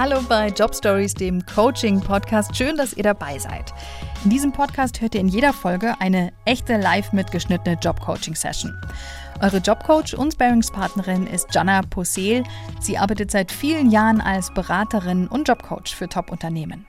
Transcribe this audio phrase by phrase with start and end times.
[0.00, 2.56] Hallo bei Job Stories, dem Coaching-Podcast.
[2.56, 3.74] Schön, dass ihr dabei seid.
[4.24, 8.74] In diesem Podcast hört ihr in jeder Folge eine echte live mitgeschnittene Job-Coaching-Session.
[9.42, 12.44] Eure Jobcoach und Sparringspartnerin ist Jana Posel.
[12.80, 16.86] Sie arbeitet seit vielen Jahren als Beraterin und Jobcoach für Top-Unternehmen.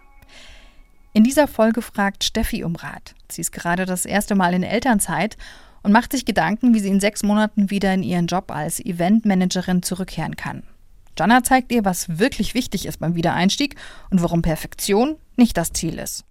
[1.12, 3.14] In dieser Folge fragt Steffi um Rat.
[3.30, 5.36] Sie ist gerade das erste Mal in Elternzeit
[5.84, 9.84] und macht sich Gedanken, wie sie in sechs Monaten wieder in ihren Job als Eventmanagerin
[9.84, 10.64] zurückkehren kann.
[11.18, 13.75] Jana zeigt ihr, was wirklich wichtig ist beim Wiedereinstieg
[14.10, 16.24] und warum Perfektion nicht das Ziel ist.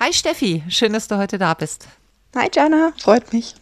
[0.00, 1.88] Hi Steffi, schön, dass du heute da bist.
[2.36, 3.54] Hi Jana, freut mich.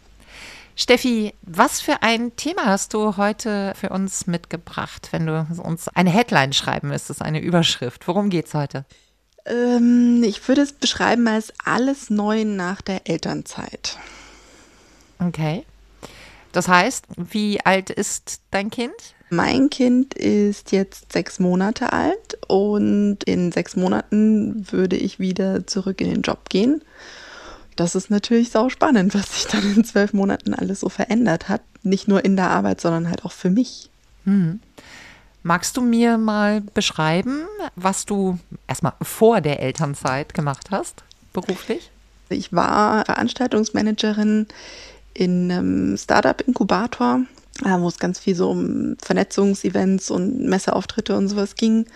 [0.78, 6.10] Steffi, was für ein Thema hast du heute für uns mitgebracht, wenn du uns eine
[6.10, 8.06] Headline schreiben müsstest, eine Überschrift?
[8.06, 8.84] Worum geht's heute?
[9.46, 13.96] Ähm, ich würde es beschreiben als alles neu nach der Elternzeit.
[15.18, 15.64] Okay.
[16.56, 18.94] Das heißt, wie alt ist dein Kind?
[19.28, 26.00] Mein Kind ist jetzt sechs Monate alt und in sechs Monaten würde ich wieder zurück
[26.00, 26.80] in den Job gehen.
[27.76, 31.60] Das ist natürlich sau spannend, was sich dann in zwölf Monaten alles so verändert hat.
[31.82, 33.90] Nicht nur in der Arbeit, sondern halt auch für mich.
[34.24, 34.60] Hm.
[35.42, 37.42] Magst du mir mal beschreiben,
[37.74, 41.04] was du erstmal vor der Elternzeit gemacht hast,
[41.34, 41.90] beruflich?
[42.30, 44.46] Ich war Veranstaltungsmanagerin
[45.16, 47.22] in einem Startup-Inkubator,
[47.64, 51.86] äh, wo es ganz viel so um Vernetzungsevents und Messeauftritte und sowas ging.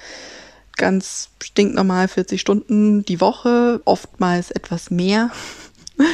[0.77, 5.31] Ganz stinknormal 40 Stunden die Woche, oftmals etwas mehr.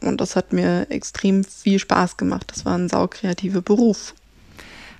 [0.00, 2.52] Und das hat mir extrem viel Spaß gemacht.
[2.54, 4.14] Das war ein saukreativer Beruf.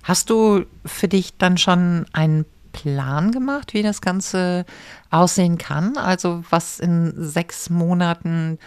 [0.03, 4.65] Hast du für dich dann schon einen Plan gemacht, wie das Ganze
[5.11, 5.99] aussehen kann?
[5.99, 8.59] Also was in sechs Monaten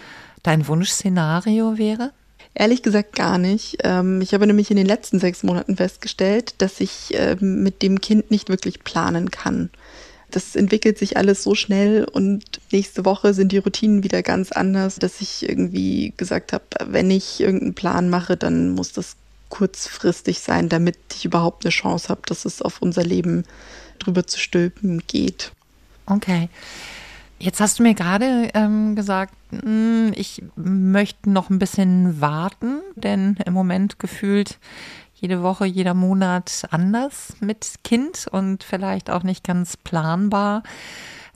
[0.44, 2.14] dein Wunschszenario wäre?
[2.60, 3.78] Ehrlich gesagt gar nicht.
[3.84, 8.02] Ähm, ich habe nämlich in den letzten sechs Monaten festgestellt, dass ich ähm, mit dem
[8.02, 9.70] Kind nicht wirklich planen kann.
[10.32, 14.96] Das entwickelt sich alles so schnell und nächste Woche sind die Routinen wieder ganz anders,
[14.96, 19.18] dass ich irgendwie gesagt habe, wenn ich irgendeinen Plan mache, dann muss das
[19.50, 23.46] kurzfristig sein, damit ich überhaupt eine Chance habe, dass es auf unser Leben
[24.00, 25.52] drüber zu stülpen geht.
[26.08, 26.50] Okay.
[27.40, 32.82] Jetzt hast du mir gerade ähm, gesagt, mh, hm, ich möchte noch ein bisschen warten,
[32.96, 34.58] denn im Moment gefühlt
[35.14, 40.64] jede Woche, jeder Monat anders mit Kind und vielleicht auch nicht ganz planbar.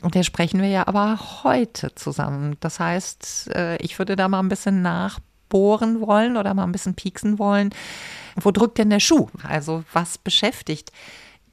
[0.02, 2.58] Und der sprechen wir ja aber heute zusammen.
[2.60, 6.96] Das heißt, äh, ich würde da mal ein bisschen nachbohren wollen oder mal ein bisschen
[6.96, 7.70] pieksen wollen.
[8.36, 9.28] Wo drückt denn der Schuh?
[9.44, 10.92] Also was beschäftigt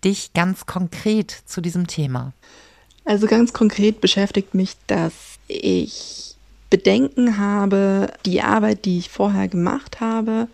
[0.05, 2.33] dich ganz konkret zu diesem Thema?
[3.09, 5.15] Also ganz konkret beschäftigt mich, dass
[5.47, 6.35] ich
[6.69, 10.47] Bedenken habe, die Arbeit, die ich vorher gemacht habe,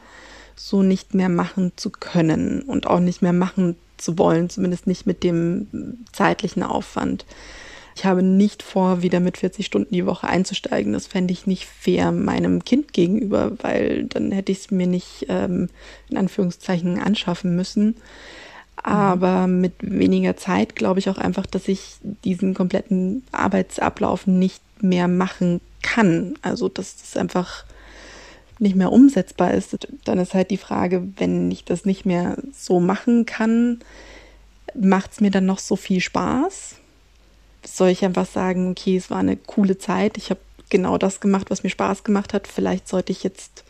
[0.55, 5.05] so nicht mehr machen zu können und auch nicht mehr machen zu wollen, zumindest nicht
[5.05, 5.67] mit dem
[6.13, 7.27] zeitlichen Aufwand.
[7.97, 10.93] Ich habe nicht vor, wieder mit 40 Stunden die Woche einzusteigen.
[10.93, 15.27] Das fände ich nicht fair meinem Kind gegenüber, weil dann hätte ich es mir nicht
[15.29, 15.71] ähm,
[16.09, 17.97] in Anführungszeichen anschaffen müssen.
[18.83, 25.09] Aber mit weniger Zeit glaube ich auch einfach, dass ich diesen kompletten Arbeitsablauf nicht mehr
[25.09, 26.35] machen kann.
[26.43, 27.65] Also dass das einfach
[28.59, 29.77] nicht mehr umsetzbar ist.
[30.05, 33.81] Dann ist halt die Frage, wenn ich das nicht mehr so machen kann,
[34.75, 36.77] macht es mir dann noch so viel Spaß?
[37.67, 41.51] Soll ich einfach sagen, okay, es war eine coole Zeit, ich habe genau das gemacht,
[41.51, 42.47] was mir Spaß gemacht hat.
[42.47, 43.65] Vielleicht sollte ich jetzt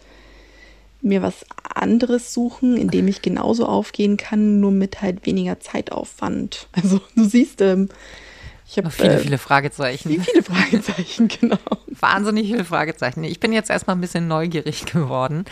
[1.05, 1.45] mir was
[1.75, 6.69] anderes suchen, in dem ich genauso aufgehen kann, nur mit halt weniger Zeitaufwand.
[6.85, 7.89] Also du siehst, ähm,
[8.67, 10.09] ich habe viele, äh, viele Fragezeichen.
[10.09, 11.59] Viele, viele Fragezeichen, genau.
[11.87, 13.25] Wahnsinnig viele Fragezeichen.
[13.25, 15.45] Ich bin jetzt erstmal ein bisschen neugierig geworden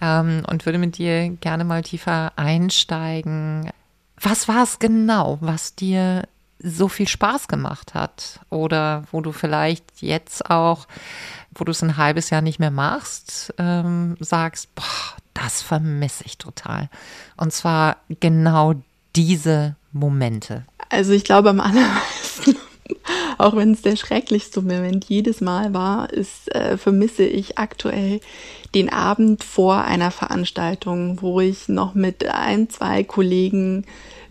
[0.00, 3.70] ähm, und würde mit dir gerne mal tiefer einsteigen.
[4.20, 6.24] Was war es genau, was dir
[6.58, 8.40] so viel Spaß gemacht hat?
[8.50, 10.86] Oder wo du vielleicht jetzt auch
[11.56, 16.38] wo du es ein halbes Jahr nicht mehr machst, ähm, sagst, boah, das vermisse ich
[16.38, 16.88] total.
[17.36, 18.74] Und zwar genau
[19.14, 20.64] diese Momente.
[20.90, 22.56] Also ich glaube am allermeisten,
[23.38, 28.20] auch wenn es der schrecklichste Moment jedes Mal war, ist, äh, vermisse ich aktuell
[28.74, 33.84] den Abend vor einer Veranstaltung, wo ich noch mit ein, zwei Kollegen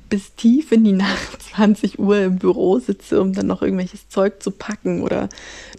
[0.10, 4.42] bis tief in die Nacht 20 Uhr im Büro sitze, um dann noch irgendwelches Zeug
[4.42, 5.30] zu packen oder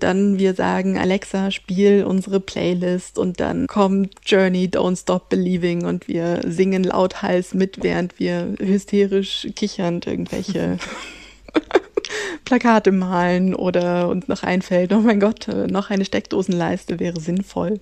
[0.01, 6.09] dann wir sagen, Alexa, spiel unsere Playlist und dann kommt Journey Don't Stop Believing und
[6.09, 10.79] wir singen lauthals mit, während wir hysterisch kichernd irgendwelche
[12.45, 17.81] Plakate malen oder uns noch einfällt, oh mein Gott, noch eine Steckdosenleiste wäre sinnvoll.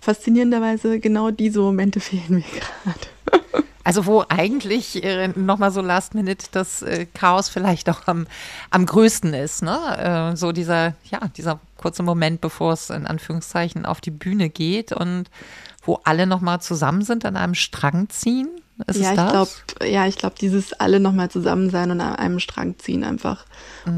[0.00, 3.64] Faszinierenderweise genau diese Momente fehlen mir gerade.
[3.82, 8.26] Also wo eigentlich äh, nochmal so Last Minute das äh, Chaos vielleicht auch am,
[8.70, 10.32] am größten ist, ne?
[10.32, 14.92] Äh, so dieser, ja, dieser kurze Moment, bevor es in Anführungszeichen auf die Bühne geht
[14.92, 15.30] und
[15.82, 18.48] wo alle nochmal zusammen sind, an einem Strang ziehen.
[18.86, 19.30] Ist ja, es ich das?
[19.30, 23.44] glaube, ja, ich glaube, dieses alle nochmal zusammen sein und an einem Strang ziehen, einfach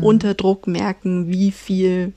[0.01, 2.13] unter Druck merken, wie viel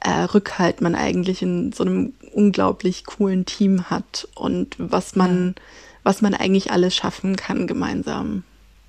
[0.00, 5.54] äh, Rückhalt man eigentlich in so einem unglaublich coolen Team hat und was man,
[6.08, 8.42] was man eigentlich alles schaffen kann gemeinsam.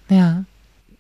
[0.07, 0.45] Ja.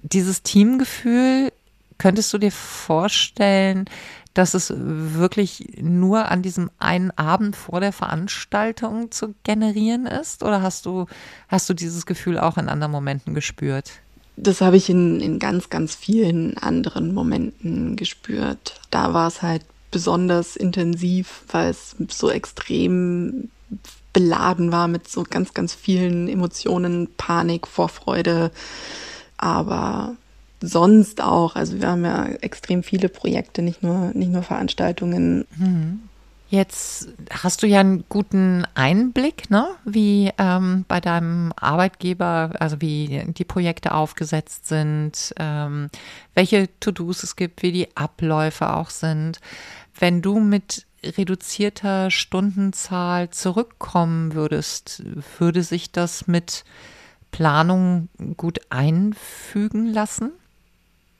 [0.01, 1.53] Dieses Teamgefühl,
[1.97, 3.85] könntest du dir vorstellen,
[4.33, 10.43] dass es wirklich nur an diesem einen Abend vor der Veranstaltung zu generieren ist?
[10.43, 11.05] Oder hast du,
[11.47, 13.89] hast du dieses Gefühl auch in anderen Momenten gespürt?
[14.35, 18.81] Das habe ich in, in ganz, ganz vielen anderen Momenten gespürt.
[18.91, 23.49] Da war es halt besonders intensiv, weil es so extrem
[24.13, 28.51] beladen war mit so ganz, ganz vielen Emotionen, Panik, Vorfreude.
[29.37, 30.15] Aber
[30.61, 35.45] sonst auch, also wir haben ja extrem viele Projekte, nicht nur, nicht nur Veranstaltungen.
[36.49, 39.67] Jetzt hast du ja einen guten Einblick, ne?
[39.85, 45.91] wie ähm, bei deinem Arbeitgeber, also wie die Projekte aufgesetzt sind, ähm,
[46.33, 49.39] welche To-Dos es gibt, wie die Abläufe auch sind.
[49.99, 55.03] Wenn du mit reduzierter Stundenzahl zurückkommen würdest,
[55.37, 56.63] würde sich das mit
[57.31, 60.31] Planung gut einfügen lassen?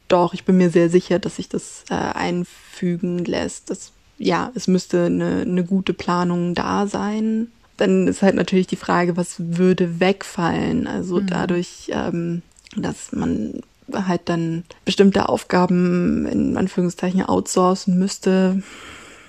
[0.08, 3.70] Doch, ich bin mir sehr sicher, dass sich das äh, einfügen lässt.
[3.70, 7.48] Das, ja, es müsste eine, eine gute Planung da sein.
[7.78, 10.88] Dann ist halt natürlich die Frage, was würde wegfallen?
[10.88, 12.42] Also dadurch, ähm,
[12.76, 13.62] dass man
[13.94, 18.62] halt dann bestimmte Aufgaben in Anführungszeichen outsourcen müsste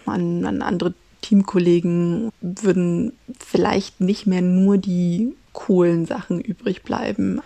[0.06, 7.40] an, an andere Teamkollegen, würden vielleicht nicht mehr nur die coolen Sachen übrig bleiben.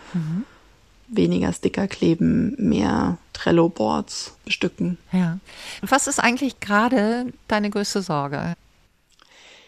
[1.09, 4.99] Weniger Sticker kleben, mehr Trello-Boards bestücken.
[5.13, 5.39] Ja.
[5.83, 8.55] Was ist eigentlich gerade deine größte Sorge?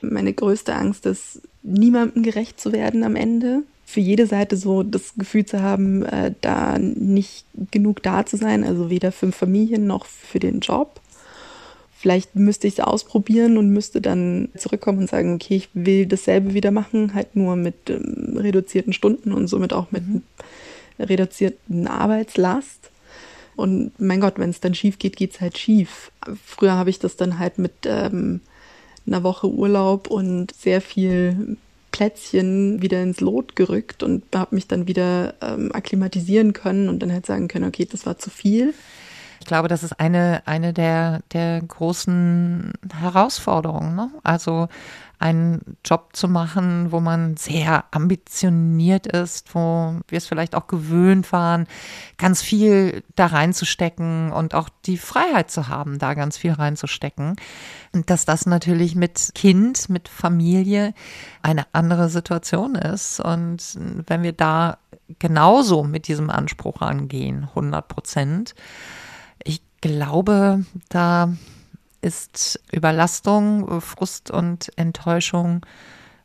[0.01, 3.63] Meine größte Angst ist, niemandem gerecht zu werden am Ende.
[3.85, 8.65] Für jede Seite so das Gefühl zu haben, äh, da nicht genug da zu sein,
[8.65, 11.01] also weder für Familien noch für den Job.
[11.99, 16.53] Vielleicht müsste ich es ausprobieren und müsste dann zurückkommen und sagen, okay, ich will dasselbe
[16.53, 20.03] wieder machen, halt nur mit ähm, reduzierten Stunden und somit auch mit
[20.99, 22.91] einer reduzierten Arbeitslast.
[23.57, 26.13] Und mein Gott, wenn es dann schief geht, geht es halt schief.
[26.45, 28.41] Früher habe ich das dann halt mit ähm,
[29.07, 31.57] einer Woche Urlaub und sehr viel
[31.93, 37.11] Plätzchen wieder ins Lot gerückt und habe mich dann wieder ähm, akklimatisieren können und dann
[37.11, 38.75] halt sagen können, okay, das war zu viel.
[39.41, 43.95] Ich glaube, das ist eine, eine der, der großen Herausforderungen.
[43.95, 44.11] Ne?
[44.23, 44.69] Also
[45.19, 51.33] einen Job zu machen, wo man sehr ambitioniert ist, wo wir es vielleicht auch gewöhnt
[51.33, 51.67] waren,
[52.19, 57.37] ganz viel da reinzustecken und auch die Freiheit zu haben, da ganz viel reinzustecken.
[57.93, 60.93] Und dass das natürlich mit Kind, mit Familie
[61.41, 63.19] eine andere Situation ist.
[63.21, 64.79] Und wenn wir da
[65.19, 68.55] genauso mit diesem Anspruch rangehen, 100 Prozent,
[69.87, 71.33] glaube, da
[72.01, 75.65] ist Überlastung, Frust und Enttäuschung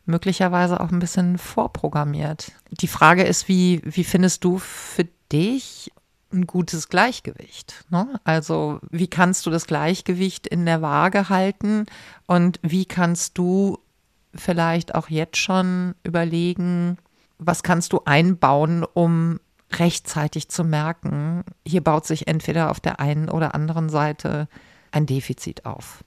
[0.06, 2.52] möglicherweise auch ein bisschen vorprogrammiert.
[2.70, 5.92] Die Frage ist, wie, wie findest du für dich
[6.34, 7.86] ein gutes Gleichgewicht?
[7.90, 8.20] Ne?
[8.24, 11.86] Also wie kannst du das Gleichgewicht in der Waage halten
[12.28, 13.80] und wie kannst du
[14.34, 16.98] vielleicht auch jetzt schon überlegen,
[17.38, 19.40] was kannst du einbauen, um
[19.80, 24.48] rechtzeitig zu merken, hier baut sich entweder auf der einen oder anderen Seite
[24.92, 26.04] ein Defizit auf.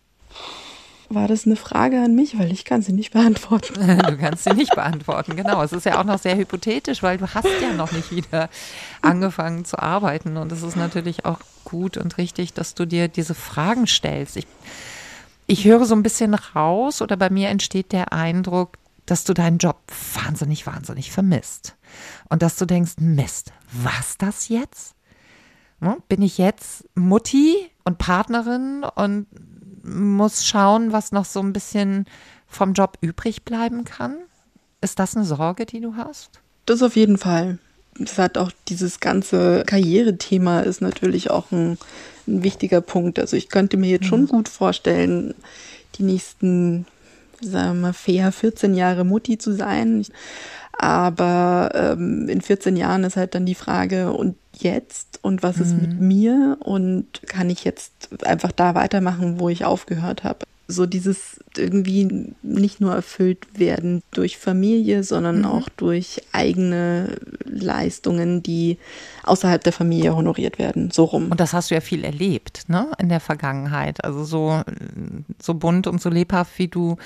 [1.11, 2.39] War das eine Frage an mich?
[2.39, 3.75] Weil ich kann sie nicht beantworten.
[4.05, 5.63] Du kannst sie nicht beantworten, genau.
[5.63, 8.49] Es ist ja auch noch sehr hypothetisch, weil du hast ja noch nicht wieder
[9.03, 10.37] angefangen zu arbeiten.
[10.37, 14.37] Und es ist natürlich auch gut und richtig, dass du dir diese Fragen stellst.
[14.37, 14.47] Ich,
[15.47, 19.59] ich höre so ein bisschen raus oder bei mir entsteht der Eindruck, dass du deinen
[19.59, 19.81] Job
[20.15, 21.77] wahnsinnig, wahnsinnig vermisst.
[22.29, 24.95] Und dass du denkst, Mist, was das jetzt?
[25.81, 25.99] Ne?
[26.09, 29.27] Bin ich jetzt Mutti und Partnerin und
[29.83, 32.07] muss schauen, was noch so ein bisschen
[32.47, 34.17] vom Job übrig bleiben kann?
[34.81, 36.41] Ist das eine Sorge, die du hast?
[36.67, 37.59] Das auf jeden Fall.
[37.99, 41.79] Das hat auch dieses ganze Karrierethema ist natürlich auch ein,
[42.27, 43.19] ein wichtiger Punkt.
[43.19, 45.35] Also ich könnte mir jetzt schon gut vorstellen,
[45.97, 46.87] die nächsten,
[47.41, 50.05] sagen wir mal, fair 14 Jahre Mutti zu sein.
[50.79, 55.19] Aber ähm, in 14 Jahren ist halt dann die Frage, und jetzt?
[55.23, 56.59] Und was ist mit mir?
[56.61, 60.45] Und kann ich jetzt einfach da weitermachen, wo ich aufgehört habe?
[60.67, 65.45] so dieses irgendwie nicht nur erfüllt werden durch Familie, sondern mhm.
[65.45, 68.79] auch durch eigene Leistungen, die
[69.25, 71.31] außerhalb der Familie honoriert werden, so rum.
[71.31, 74.03] Und das hast du ja viel erlebt, ne, in der Vergangenheit.
[74.05, 74.63] Also so,
[75.41, 76.97] so bunt und so lebhaft, wie du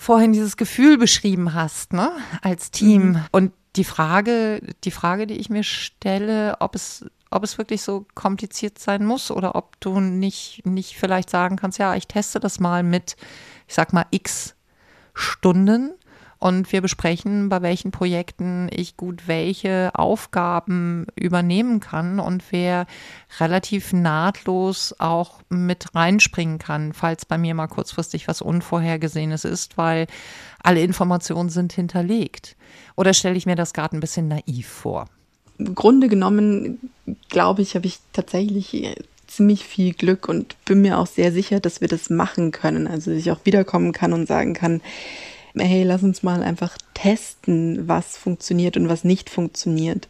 [0.00, 3.10] vorhin dieses Gefühl beschrieben hast, ne, als Team.
[3.10, 3.24] Mhm.
[3.32, 8.06] Und die Frage, die Frage, die ich mir stelle, ob es ob es wirklich so
[8.16, 12.58] kompliziert sein muss oder ob du nicht, nicht vielleicht sagen kannst, ja, ich teste das
[12.58, 13.14] mal mit,
[13.68, 14.56] ich sag mal, x
[15.14, 15.92] Stunden
[16.40, 22.86] und wir besprechen, bei welchen Projekten ich gut welche Aufgaben übernehmen kann und wer
[23.38, 30.08] relativ nahtlos auch mit reinspringen kann, falls bei mir mal kurzfristig was Unvorhergesehenes ist, weil
[30.62, 32.56] alle Informationen sind hinterlegt.
[32.96, 35.06] Oder stelle ich mir das gerade ein bisschen naiv vor?
[35.60, 36.90] im Grunde genommen,
[37.28, 38.94] glaube ich, habe ich tatsächlich
[39.26, 42.88] ziemlich viel Glück und bin mir auch sehr sicher, dass wir das machen können.
[42.88, 44.80] Also, dass ich auch wiederkommen kann und sagen kann,
[45.56, 50.08] hey, lass uns mal einfach testen, was funktioniert und was nicht funktioniert.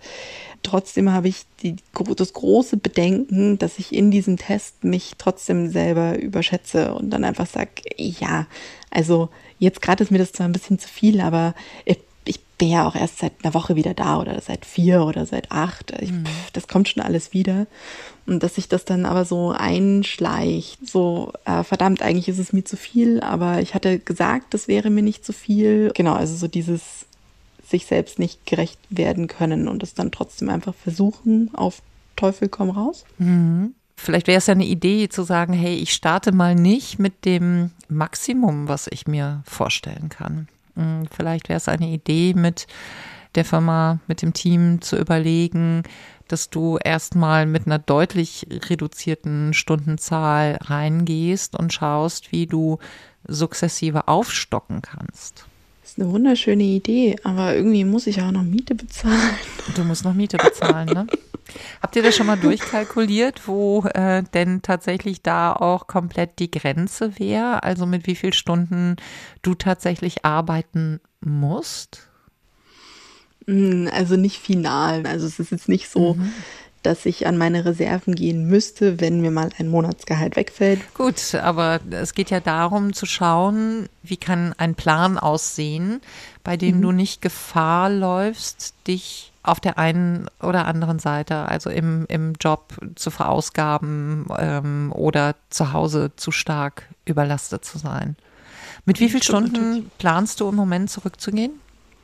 [0.63, 1.77] Trotzdem habe ich die,
[2.17, 7.47] das große Bedenken, dass ich in diesem Test mich trotzdem selber überschätze und dann einfach
[7.47, 8.47] sage, ja,
[8.91, 11.55] also jetzt gerade ist mir das zwar ein bisschen zu viel, aber
[12.59, 15.93] bin ja auch erst seit einer Woche wieder da oder seit vier oder seit acht.
[16.01, 16.25] Ich, mhm.
[16.53, 17.67] Das kommt schon alles wieder.
[18.27, 22.65] Und dass sich das dann aber so einschleicht, so äh, verdammt, eigentlich ist es mir
[22.65, 25.91] zu viel, aber ich hatte gesagt, das wäre mir nicht zu viel.
[25.95, 27.07] Genau, also so dieses
[27.67, 31.83] sich selbst nicht gerecht werden können und es dann trotzdem einfach versuchen, auf
[32.17, 33.05] Teufel komm raus.
[33.19, 33.75] Mhm.
[33.97, 37.71] Vielleicht wäre es ja eine Idee zu sagen, hey, ich starte mal nicht mit dem
[37.89, 40.49] Maximum, was ich mir vorstellen kann.
[40.81, 42.67] Hm, vielleicht wäre es eine Idee, mit
[43.35, 45.83] der Firma, mit dem Team zu überlegen,
[46.27, 52.79] dass du erstmal mit einer deutlich reduzierten Stundenzahl reingehst und schaust, wie du
[53.29, 55.47] sukzessive aufstocken kannst.
[55.91, 59.35] Das ist eine wunderschöne Idee, aber irgendwie muss ich auch noch Miete bezahlen.
[59.75, 61.09] Du musst noch Miete bezahlen, ne?
[61.83, 67.19] Habt ihr das schon mal durchkalkuliert, wo äh, denn tatsächlich da auch komplett die Grenze
[67.19, 67.65] wäre?
[67.65, 68.99] Also mit wie vielen Stunden
[69.43, 72.09] du tatsächlich arbeiten musst?
[73.49, 75.07] Hm, also nicht final.
[75.07, 76.33] Also es ist jetzt nicht so, mhm.
[76.83, 80.81] Dass ich an meine Reserven gehen müsste, wenn mir mal ein Monatsgehalt wegfällt.
[80.95, 86.01] Gut, aber es geht ja darum zu schauen, wie kann ein Plan aussehen,
[86.43, 86.83] bei dem mhm.
[86.83, 92.75] du nicht Gefahr läufst, dich auf der einen oder anderen Seite, also im, im Job
[92.95, 98.17] zu verausgaben ähm, oder zu Hause zu stark überlastet zu sein.
[98.85, 101.53] Mit wie vielen Stunden planst du im Moment zurückzugehen?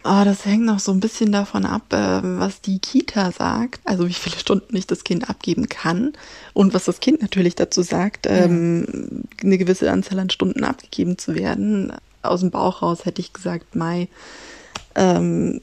[0.07, 4.09] Oh, das hängt noch so ein bisschen davon ab, äh, was die Kita sagt, also
[4.09, 6.13] wie viele Stunden ich das Kind abgeben kann
[6.53, 11.35] und was das Kind natürlich dazu sagt, ähm, eine gewisse Anzahl an Stunden abgegeben zu
[11.35, 11.93] werden.
[12.23, 14.09] Aus dem Bauch raus hätte ich gesagt, Mai,
[14.95, 15.61] ähm,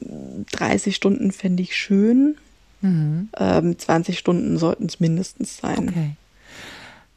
[0.52, 2.36] 30 Stunden fände ich schön.
[2.82, 3.30] Mhm.
[3.38, 5.88] Ähm, 20 Stunden sollten es mindestens sein.
[5.88, 6.10] Okay.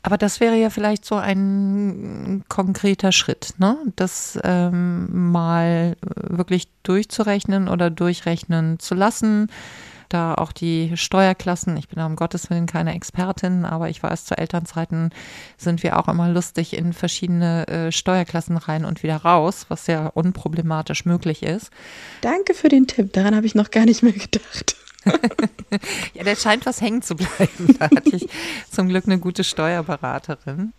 [0.07, 3.75] Aber das wäre ja vielleicht so ein konkreter Schritt, ne?
[3.97, 9.49] Das ähm, mal wirklich durchzurechnen oder durchrechnen zu lassen
[10.07, 14.37] da auch die Steuerklassen, ich bin um Gottes Willen keine Expertin, aber ich weiß, zu
[14.37, 15.09] Elternzeiten
[15.57, 20.07] sind wir auch immer lustig in verschiedene äh, Steuerklassen rein und wieder raus, was ja
[20.07, 21.69] unproblematisch möglich ist.
[22.21, 24.77] Danke für den Tipp, daran habe ich noch gar nicht mehr gedacht.
[26.13, 27.75] ja, der scheint was hängen zu bleiben.
[27.79, 28.27] Da hatte ich
[28.71, 30.73] zum Glück eine gute Steuerberaterin.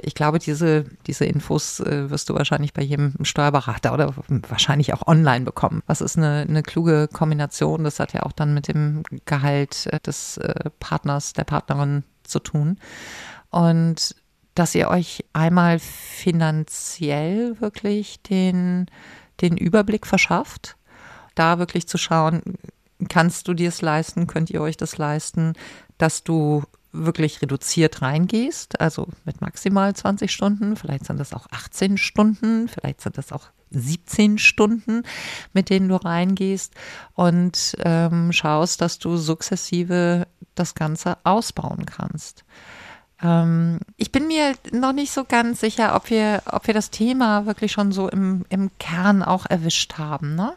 [0.00, 4.14] Ich glaube, diese, diese Infos äh, wirst du wahrscheinlich bei jedem Steuerberater oder
[4.48, 5.82] wahrscheinlich auch online bekommen.
[5.86, 7.82] Was ist eine, eine kluge Kombination?
[7.82, 12.38] Das hat ja auch dann mit dem Gehalt äh, des äh, Partners, der Partnerin zu
[12.38, 12.78] tun.
[13.50, 14.14] Und
[14.54, 18.86] dass ihr euch einmal finanziell wirklich den,
[19.40, 20.76] den Überblick verschafft,
[21.34, 22.42] da wirklich zu schauen,
[23.08, 25.52] kannst du dir es leisten, könnt ihr euch das leisten,
[25.98, 31.98] dass du wirklich reduziert reingehst, also mit maximal 20 Stunden, vielleicht sind das auch 18
[31.98, 35.02] Stunden, vielleicht sind das auch 17 Stunden,
[35.52, 36.74] mit denen du reingehst
[37.14, 42.44] und ähm, schaust, dass du sukzessive das Ganze ausbauen kannst.
[43.22, 47.46] Ähm, ich bin mir noch nicht so ganz sicher, ob wir, ob wir das Thema
[47.46, 50.34] wirklich schon so im, im Kern auch erwischt haben.
[50.34, 50.54] Ne?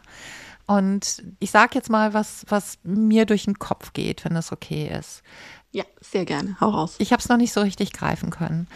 [0.66, 4.90] Und ich sage jetzt mal, was, was mir durch den Kopf geht, wenn das okay
[4.98, 5.22] ist.
[5.72, 6.56] Ja, sehr gerne.
[6.60, 6.96] Hau raus.
[6.98, 8.66] Ich habe es noch nicht so richtig greifen können,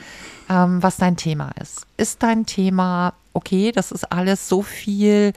[0.49, 1.87] ähm, was dein Thema ist.
[1.99, 5.35] Ist dein Thema, okay, das ist alles so viel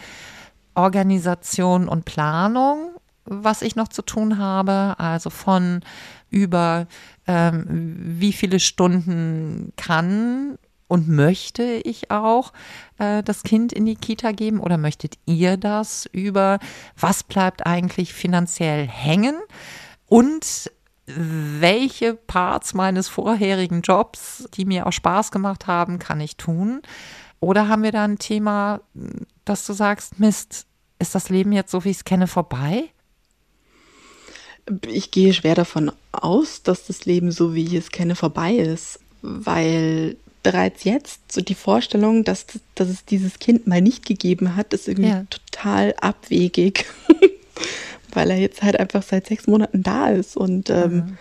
[0.74, 2.91] Organisation und Planung,
[3.25, 5.82] was ich noch zu tun habe, also von
[6.29, 6.88] über
[7.27, 7.65] ähm,
[8.00, 10.58] wie viele Stunden kann
[10.89, 12.51] und möchte ich auch
[12.98, 16.60] äh, das Kind in die Kita geben oder möchtet ihr das über,
[16.98, 19.36] was bleibt eigentlich finanziell hängen
[20.08, 20.72] und
[21.05, 26.81] welche Parts meines vorherigen Jobs, die mir auch Spaß gemacht haben, kann ich tun?
[27.39, 28.81] Oder haben wir da ein Thema,
[29.46, 30.65] dass du sagst, Mist,
[31.00, 32.89] ist das Leben jetzt so, wie ich es kenne, vorbei?
[34.88, 39.00] Ich gehe schwer davon aus, dass das Leben so, wie ich es kenne, vorbei ist,
[39.22, 44.74] weil bereits jetzt so die Vorstellung, dass, dass es dieses Kind mal nicht gegeben hat,
[44.74, 45.25] ist irgendwie ja.
[45.29, 46.86] total abwegig,
[48.13, 51.17] weil er jetzt halt einfach seit sechs Monaten da ist und ähm, mhm.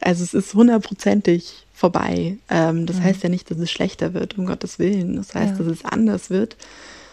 [0.00, 2.36] also es ist hundertprozentig vorbei.
[2.50, 3.04] Ähm, das mhm.
[3.04, 5.14] heißt ja nicht, dass es schlechter wird, um Gottes Willen.
[5.14, 5.64] Das heißt, ja.
[5.64, 6.56] dass es anders wird.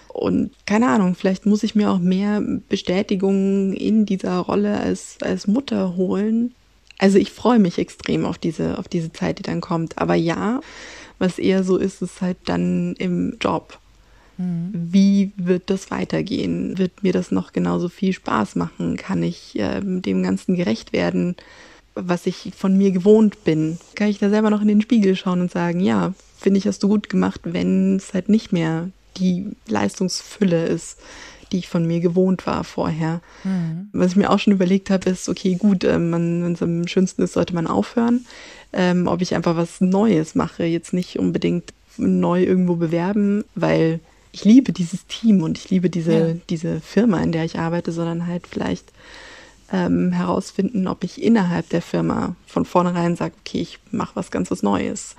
[0.07, 5.45] Und keine Ahnung, vielleicht muss ich mir auch mehr Bestätigung in dieser Rolle als, als
[5.45, 6.55] Mutter holen.
[6.97, 9.97] Also ich freue mich extrem auf diese, auf diese Zeit, die dann kommt.
[9.99, 10.61] Aber ja,
[11.19, 13.79] was eher so ist, ist halt dann im Job.
[14.37, 14.71] Mhm.
[14.73, 16.77] Wie wird das weitergehen?
[16.77, 18.97] Wird mir das noch genauso viel Spaß machen?
[18.97, 21.35] Kann ich äh, dem Ganzen gerecht werden,
[21.93, 23.77] was ich von mir gewohnt bin?
[23.95, 26.83] Kann ich da selber noch in den Spiegel schauen und sagen, ja, finde ich, hast
[26.83, 30.97] du gut gemacht, wenn es halt nicht mehr die Leistungsfülle ist,
[31.51, 33.21] die ich von mir gewohnt war vorher.
[33.43, 33.89] Mhm.
[33.93, 37.21] Was ich mir auch schon überlegt habe, ist, okay, gut, äh, wenn es am schönsten
[37.21, 38.25] ist, sollte man aufhören.
[38.77, 44.01] Ähm, ob ich einfach was Neues mache, jetzt nicht unbedingt neu irgendwo bewerben, weil
[44.33, 46.33] ich liebe dieses Team und ich liebe diese, ja.
[46.49, 48.91] diese Firma, in der ich arbeite, sondern halt vielleicht
[49.71, 54.51] ähm, herausfinden, ob ich innerhalb der Firma von vornherein sage, okay, ich mache was ganz
[54.51, 55.15] was Neues.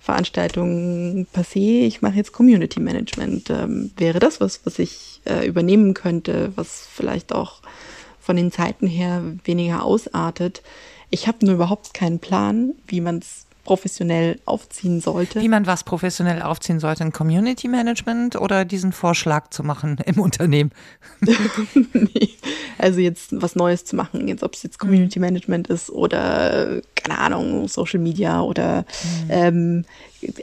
[0.00, 3.50] Veranstaltungen passé, ich mache jetzt Community Management.
[3.50, 7.60] Ähm, wäre das was, was ich äh, übernehmen könnte, was vielleicht auch
[8.18, 10.62] von den Zeiten her weniger ausartet?
[11.10, 15.40] Ich habe nur überhaupt keinen Plan, wie man es professionell aufziehen sollte.
[15.40, 20.18] Wie man was professionell aufziehen sollte, ein Community Management oder diesen Vorschlag zu machen im
[20.18, 20.72] Unternehmen?
[21.92, 22.30] nee,
[22.78, 27.18] also jetzt was Neues zu machen, jetzt ob es jetzt Community Management ist oder keine
[27.18, 29.28] Ahnung, Social Media oder mhm.
[29.28, 29.84] ähm,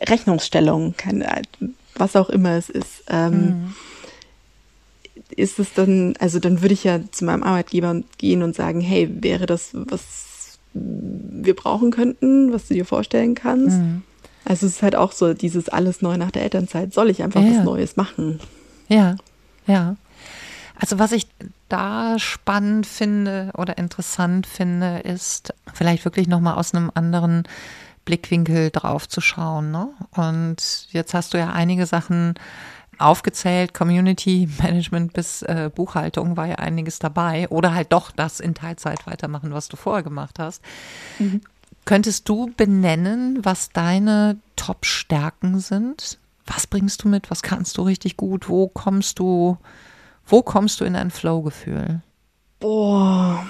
[0.07, 1.41] Rechnungsstellung, keine,
[1.95, 3.03] was auch immer es ist.
[3.09, 3.75] Ähm, mhm.
[5.31, 9.09] Ist es dann, also dann würde ich ja zu meinem Arbeitgeber gehen und sagen, hey,
[9.21, 10.26] wäre das was
[10.79, 13.77] wir brauchen könnten, was du dir vorstellen kannst.
[13.77, 14.03] Mhm.
[14.45, 16.93] Also es ist halt auch so dieses alles neu nach der Elternzeit.
[16.93, 18.39] Soll ich einfach ja, was Neues machen?
[18.87, 19.17] Ja,
[19.65, 19.97] ja.
[20.79, 21.27] Also was ich
[21.69, 27.43] da spannend finde oder interessant finde, ist vielleicht wirklich nochmal aus einem anderen
[28.05, 29.71] Blickwinkel drauf zu schauen.
[29.71, 29.89] Ne?
[30.11, 32.35] Und jetzt hast du ja einige Sachen
[32.97, 38.55] aufgezählt, Community Management bis äh, Buchhaltung war ja einiges dabei oder halt doch das in
[38.55, 40.63] Teilzeit weitermachen, was du vorher gemacht hast.
[41.19, 41.41] Mhm.
[41.85, 46.19] Könntest du benennen, was deine Top-Stärken sind?
[46.45, 47.31] Was bringst du mit?
[47.31, 48.49] Was kannst du richtig gut?
[48.49, 49.57] Wo kommst du,
[50.25, 52.01] wo kommst du in ein Flow-Gefühl?
[52.59, 53.45] Boah,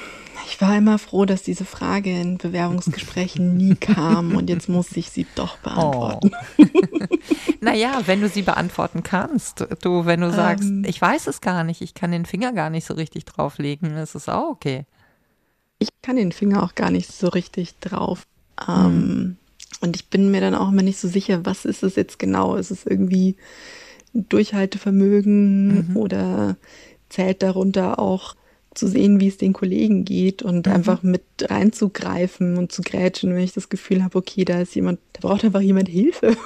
[0.47, 5.09] ich war immer froh, dass diese Frage in Bewerbungsgesprächen nie kam und jetzt muss ich
[5.09, 6.31] sie doch beantworten.
[6.59, 7.53] Oh.
[7.61, 11.63] naja, wenn du sie beantworten kannst, du, wenn du sagst, ähm, ich weiß es gar
[11.63, 14.85] nicht, ich kann den Finger gar nicht so richtig drauflegen, ist es auch okay.
[15.79, 18.25] Ich kann den Finger auch gar nicht so richtig drauf.
[18.67, 19.37] Ähm, mhm.
[19.81, 22.55] Und ich bin mir dann auch immer nicht so sicher, was ist es jetzt genau?
[22.55, 23.35] Ist es irgendwie
[24.13, 25.97] Durchhaltevermögen mhm.
[25.97, 26.55] oder
[27.09, 28.35] zählt darunter auch
[28.77, 30.73] zu sehen, wie es den Kollegen geht und mhm.
[30.73, 34.99] einfach mit reinzugreifen und zu grätschen, wenn ich das Gefühl habe, okay, da ist jemand,
[35.13, 36.37] da braucht einfach jemand Hilfe.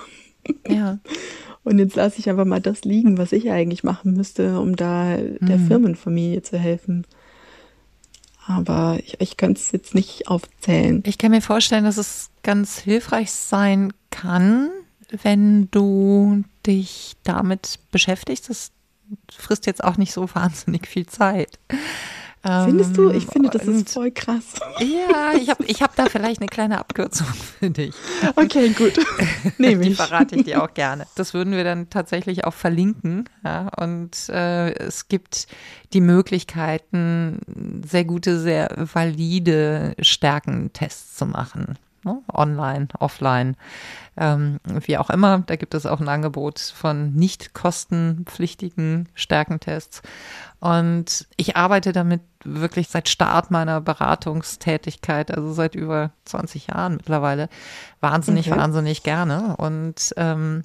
[0.67, 0.99] Ja.
[1.63, 5.17] Und jetzt lasse ich einfach mal das liegen, was ich eigentlich machen müsste, um da
[5.17, 5.45] mhm.
[5.45, 7.05] der Firmenfamilie zu helfen.
[8.47, 11.03] Aber ich, ich kann es jetzt nicht aufzählen.
[11.05, 14.69] Ich kann mir vorstellen, dass es ganz hilfreich sein kann,
[15.21, 18.49] wenn du dich damit beschäftigst.
[18.49, 18.71] Das
[19.31, 21.59] frisst jetzt auch nicht so wahnsinnig viel Zeit.
[22.43, 23.11] Findest du?
[23.11, 24.55] Ich finde, das ist voll krass.
[24.79, 27.27] Ja, ich habe ich hab da vielleicht eine kleine Abkürzung
[27.59, 27.93] für dich.
[28.35, 28.93] Okay, gut.
[29.59, 29.89] Nehme ich.
[29.89, 31.05] Die verrate ich dir auch gerne.
[31.15, 33.29] Das würden wir dann tatsächlich auch verlinken.
[33.43, 33.69] Ja?
[33.79, 35.47] Und äh, es gibt
[35.93, 37.39] die Möglichkeiten,
[37.85, 42.21] sehr gute, sehr valide Stärkentests zu machen ne?
[42.33, 43.55] online, offline,
[44.21, 45.39] ähm, wie auch immer.
[45.39, 50.03] Da gibt es auch ein Angebot von nicht kostenpflichtigen Stärkentests.
[50.59, 57.49] Und ich arbeite damit wirklich seit Start meiner Beratungstätigkeit, also seit über 20 Jahren mittlerweile,
[57.99, 58.59] wahnsinnig, okay.
[58.59, 59.55] wahnsinnig gerne.
[59.57, 60.63] Und ähm,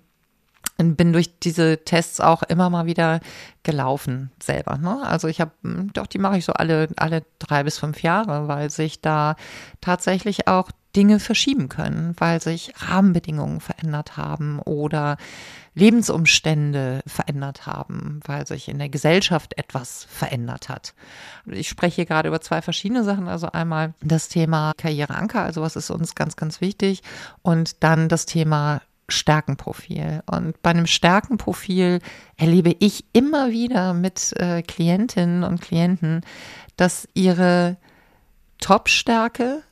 [0.77, 3.21] bin durch diese Tests auch immer mal wieder
[3.63, 4.77] gelaufen selber.
[4.77, 5.03] Ne?
[5.03, 5.53] Also ich habe,
[5.95, 9.37] doch, die mache ich so alle, alle drei bis fünf Jahre, weil sich da
[9.81, 15.19] tatsächlich auch Dinge verschieben können, weil sich Rahmenbedingungen verändert haben oder
[15.75, 20.95] Lebensumstände verändert haben, weil sich in der Gesellschaft etwas verändert hat.
[21.47, 23.29] Ich spreche hier gerade über zwei verschiedene Sachen.
[23.29, 27.03] Also einmal das Thema Karriereanker, also was ist uns ganz, ganz wichtig
[27.43, 30.23] und dann das Thema Stärkenprofil.
[30.27, 32.01] Und bei einem Stärkenprofil
[32.39, 36.23] erlebe ich immer wieder mit äh, Klientinnen und Klienten,
[36.77, 37.77] dass ihre
[38.59, 39.63] Top-Stärke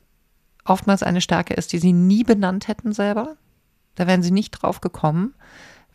[0.65, 3.37] oftmals eine Stärke ist, die sie nie benannt hätten selber.
[3.95, 5.33] Da wären sie nicht drauf gekommen,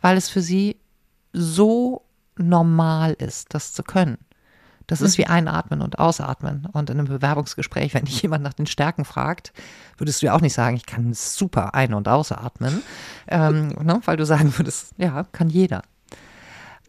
[0.01, 0.77] weil es für sie
[1.33, 2.03] so
[2.37, 4.17] normal ist, das zu können.
[4.87, 6.67] Das ist wie einatmen und ausatmen.
[6.73, 9.53] Und in einem Bewerbungsgespräch, wenn dich jemand nach den Stärken fragt,
[9.97, 12.81] würdest du ja auch nicht sagen, ich kann super ein- und ausatmen,
[13.29, 14.01] ähm, ne?
[14.03, 15.83] weil du sagen würdest, ja, kann jeder.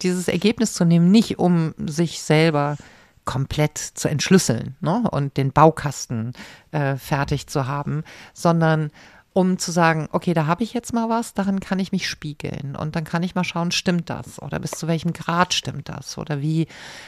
[0.03, 2.77] Dieses Ergebnis zu nehmen, nicht um sich selber
[3.25, 5.05] komplett zu entschlüsseln ne?
[5.11, 6.33] und den Baukasten
[6.73, 8.05] äh, fertig zu haben,
[8.35, 8.91] sondern
[9.35, 12.77] um zu sagen, okay, da habe ich jetzt mal was, darin kann ich mich spiegeln
[12.77, 16.19] und dann kann ich mal schauen, stimmt das oder bis zu welchem Grad stimmt das
[16.19, 16.67] oder wie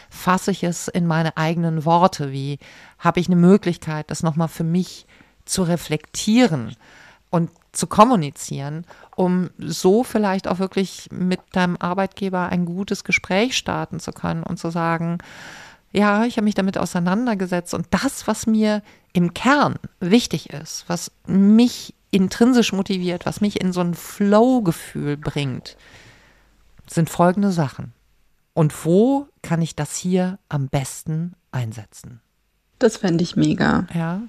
[0.09, 2.59] fasse ich es in meine eigenen Worte, wie
[2.99, 5.07] habe ich eine Möglichkeit, das nochmal für mich
[5.45, 6.75] zu reflektieren
[7.29, 14.01] und zu kommunizieren, um so vielleicht auch wirklich mit deinem Arbeitgeber ein gutes Gespräch starten
[14.01, 15.19] zu können und zu sagen,
[15.95, 21.13] ja, ich habe mich damit auseinandergesetzt und das, was mir im Kern wichtig ist, was
[21.27, 25.77] mich intrinsisch motiviert, was mich in so ein Flow-Gefühl bringt,
[26.87, 27.93] sind folgende Sachen.
[28.55, 32.21] Und wo kann ich das hier am besten einsetzen?
[32.81, 33.87] Das fände ich mega.
[33.95, 34.23] Ja,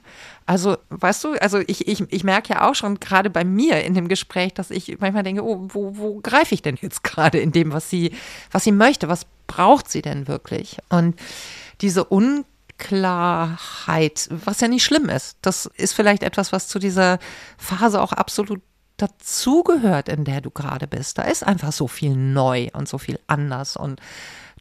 [0.46, 3.96] also weißt du, also ich, ich, ich merke ja auch schon gerade bei mir in
[3.96, 7.52] dem Gespräch, dass ich manchmal denke, oh, wo, wo greife ich denn jetzt gerade in
[7.52, 8.14] dem, was sie,
[8.52, 10.78] was sie möchte, was braucht sie denn wirklich?
[10.90, 11.20] Und
[11.82, 12.46] diese Un
[12.78, 15.38] Unklarheit, was ja nicht schlimm ist.
[15.42, 17.20] Das ist vielleicht etwas, was zu dieser
[17.58, 18.62] Phase auch absolut
[18.98, 21.18] dazugehört, in der du gerade bist.
[21.18, 24.02] Da ist einfach so viel neu und so viel anders und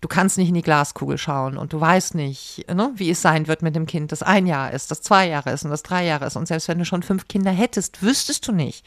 [0.00, 3.46] du kannst nicht in die Glaskugel schauen und du weißt nicht, ne, wie es sein
[3.46, 6.04] wird mit dem Kind, das ein Jahr ist, das zwei Jahre ist und das drei
[6.04, 6.36] Jahre ist.
[6.36, 8.84] Und selbst wenn du schon fünf Kinder hättest, wüsstest du nicht,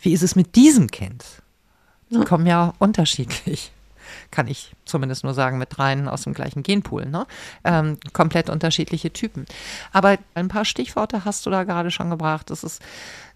[0.00, 1.24] wie ist es mit diesem Kind.
[2.10, 3.72] Die kommen ja unterschiedlich
[4.32, 7.06] kann ich zumindest nur sagen, mit dreien aus dem gleichen Genpool.
[7.06, 7.26] Ne?
[7.62, 9.44] Ähm, komplett unterschiedliche Typen.
[9.92, 12.50] Aber ein paar Stichworte hast du da gerade schon gebracht.
[12.50, 12.82] Das ist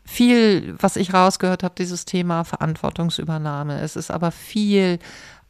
[0.04, 3.80] viel, was ich rausgehört habe, dieses Thema Verantwortungsübernahme.
[3.80, 4.98] Es ist aber viel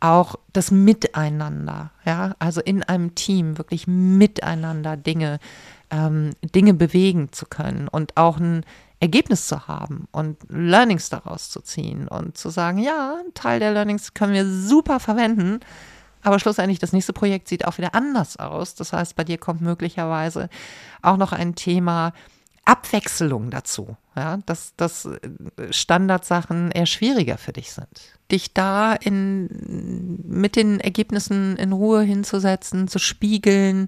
[0.01, 5.39] auch das Miteinander, ja, also in einem Team wirklich miteinander Dinge,
[5.91, 8.65] ähm, Dinge bewegen zu können und auch ein
[9.01, 13.73] Ergebnis zu haben und Learnings daraus zu ziehen und zu sagen, ja, ein Teil der
[13.73, 15.61] Learnings können wir super verwenden,
[16.23, 18.75] aber schlussendlich das nächste Projekt sieht auch wieder anders aus.
[18.75, 20.49] Das heißt, bei dir kommt möglicherweise
[21.03, 22.13] auch noch ein Thema
[22.65, 25.09] Abwechslung dazu, ja, dass, dass
[25.71, 28.19] Standardsachen eher schwieriger für dich sind.
[28.33, 33.87] Dich da in, mit den Ergebnissen in Ruhe hinzusetzen, zu spiegeln,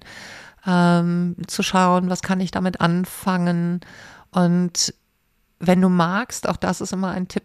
[0.65, 3.81] ähm, zu schauen, was kann ich damit anfangen
[4.31, 4.93] und
[5.59, 7.43] wenn du magst, auch das ist immer ein Tipp,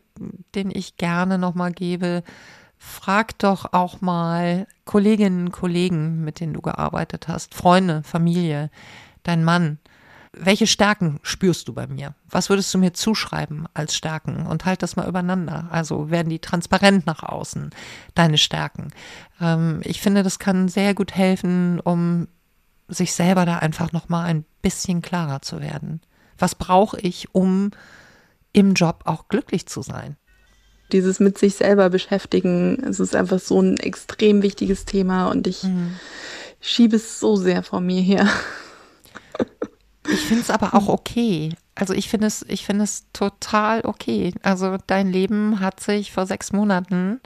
[0.55, 2.23] den ich gerne nochmal gebe,
[2.79, 8.71] frag doch auch mal Kolleginnen, Kollegen, mit denen du gearbeitet hast, Freunde, Familie,
[9.23, 9.79] dein Mann.
[10.37, 12.15] Welche Stärken spürst du bei mir?
[12.29, 14.47] Was würdest du mir zuschreiben als Stärken?
[14.47, 15.69] Und halt das mal übereinander.
[15.71, 17.71] Also werden die transparent nach außen,
[18.17, 18.89] deine Stärken.
[19.41, 22.27] Ähm, ich finde, das kann sehr gut helfen, um
[22.89, 26.01] sich selber da einfach nochmal ein bisschen klarer zu werden.
[26.37, 27.71] Was brauche ich, um
[28.55, 30.17] im Job auch glücklich zu sein?
[30.93, 35.65] Dieses mit sich selber beschäftigen, es ist einfach so ein extrem wichtiges Thema und ich
[35.65, 35.97] mhm.
[36.61, 38.27] schiebe es so sehr vor mir her.
[40.09, 41.51] Ich finde es aber auch okay.
[41.75, 44.33] Also ich finde es, ich finde es total okay.
[44.43, 47.21] Also dein Leben hat sich vor sechs Monaten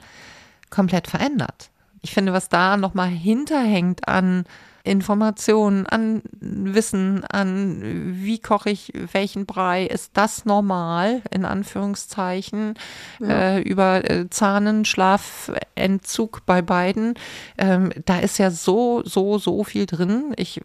[0.69, 1.69] komplett verändert.
[2.01, 4.45] Ich finde, was da nochmal hinterhängt an
[4.83, 12.75] Informationen, an Wissen, an wie koche ich welchen Brei, ist das normal, in Anführungszeichen,
[13.19, 13.57] ja.
[13.57, 17.15] äh, über äh, Zahnen, Schlafentzug bei beiden.
[17.57, 20.33] Ähm, da ist ja so, so, so viel drin.
[20.37, 20.61] Ich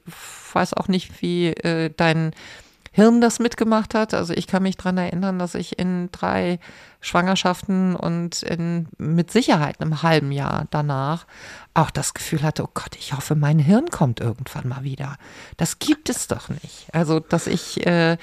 [0.53, 2.33] weiß auch nicht, wie äh, dein
[2.97, 4.15] Hirn das mitgemacht hat.
[4.15, 6.61] Also ich kann mich dran erinnern, dass ich in drei
[7.01, 11.27] Schwangerschaften und in, mit Sicherheit einem halben Jahr danach
[11.75, 15.17] auch das Gefühl hatte, oh Gott, ich hoffe, mein Hirn kommt irgendwann mal wieder.
[15.57, 16.87] Das gibt es doch nicht.
[16.93, 18.17] Also, dass ich äh,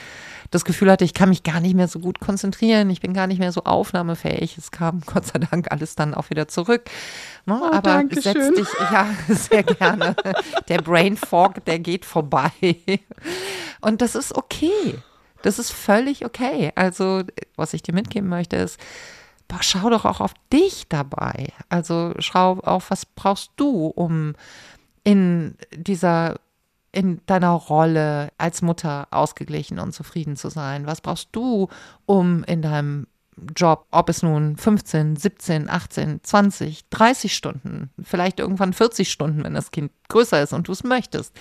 [0.51, 3.25] das Gefühl hatte, ich kann mich gar nicht mehr so gut konzentrieren, ich bin gar
[3.25, 4.57] nicht mehr so aufnahmefähig.
[4.57, 6.83] Es kam Gott sei Dank alles dann auch wieder zurück.
[7.45, 7.59] Ne?
[7.59, 8.55] Oh, Aber setz schön.
[8.55, 10.15] dich, ja, sehr gerne.
[10.67, 12.51] der Brain Fog, der geht vorbei.
[13.79, 14.99] Und das ist okay.
[15.41, 16.71] Das ist völlig okay.
[16.75, 17.23] Also,
[17.55, 18.79] was ich dir mitgeben möchte, ist,
[19.47, 21.47] boah, schau doch auch auf dich dabei.
[21.69, 24.35] Also schau auf, was brauchst du, um
[25.03, 26.35] in dieser
[26.91, 30.87] in deiner Rolle als Mutter ausgeglichen und zufrieden zu sein?
[30.87, 31.69] Was brauchst du,
[32.05, 33.07] um in deinem
[33.55, 39.53] Job, ob es nun 15, 17, 18, 20, 30 Stunden, vielleicht irgendwann 40 Stunden, wenn
[39.53, 41.33] das Kind größer ist und du es möchtest,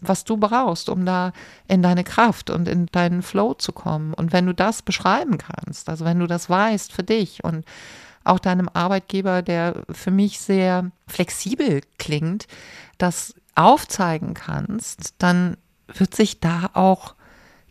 [0.00, 1.32] was du brauchst, um da
[1.68, 4.14] in deine Kraft und in deinen Flow zu kommen.
[4.14, 7.64] Und wenn du das beschreiben kannst, also wenn du das weißt für dich und
[8.24, 12.46] auch deinem Arbeitgeber, der für mich sehr flexibel klingt,
[12.98, 17.14] das aufzeigen kannst, dann wird sich da auch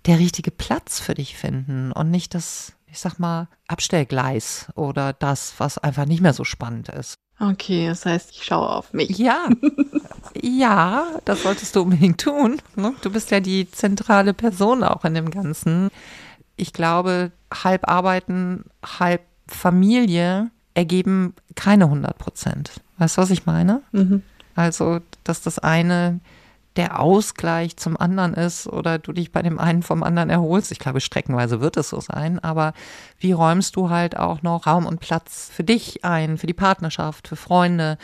[0.05, 5.53] der richtige Platz für dich finden und nicht das ich sag mal, Abstellgleis oder das,
[5.57, 7.15] was einfach nicht mehr so spannend ist.
[7.39, 9.15] Okay, das heißt, ich schaue auf mich.
[9.19, 9.47] Ja,
[10.41, 12.59] ja, das solltest du unbedingt tun.
[12.75, 12.95] Ne?
[13.01, 15.89] Du bist ja die zentrale Person auch in dem Ganzen.
[16.55, 22.71] Ich glaube, halb arbeiten, halb Familie ergeben keine 100 Prozent.
[22.97, 23.83] Weißt du, was ich meine?
[23.91, 24.23] Mhm.
[24.57, 26.19] Also, dass das eine
[26.77, 30.71] der Ausgleich zum anderen ist oder du dich bei dem einen vom anderen erholst.
[30.71, 32.73] Ich glaube, streckenweise wird es so sein, aber
[33.19, 37.27] wie räumst du halt auch noch Raum und Platz für dich ein, für die Partnerschaft,
[37.27, 37.97] für Freunde,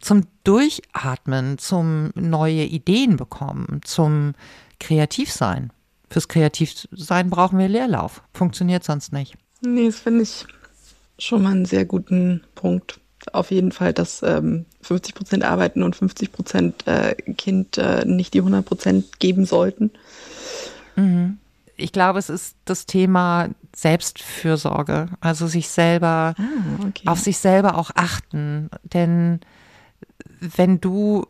[0.00, 4.34] zum Durchatmen, zum neue Ideen bekommen, zum
[4.80, 5.72] Kreativsein.
[6.10, 8.22] Fürs Kreativsein brauchen wir Leerlauf.
[8.32, 9.36] Funktioniert sonst nicht.
[9.60, 10.46] Nee, das finde ich
[11.18, 13.00] schon mal einen sehr guten Punkt
[13.32, 18.34] auf jeden Fall, dass ähm, 50 Prozent arbeiten und 50 Prozent äh, Kind äh, nicht
[18.34, 19.90] die 100 Prozent geben sollten.
[20.96, 21.38] Mhm.
[21.76, 27.06] Ich glaube, es ist das Thema Selbstfürsorge, also sich selber, ah, okay.
[27.06, 28.70] auf sich selber auch achten.
[28.82, 29.40] Denn
[30.40, 31.26] wenn du